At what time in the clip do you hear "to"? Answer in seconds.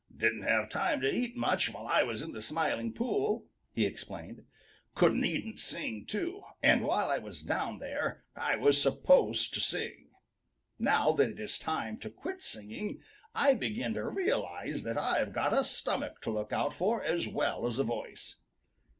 1.01-1.13, 9.53-9.59, 11.99-12.09, 13.93-14.05, 16.21-16.31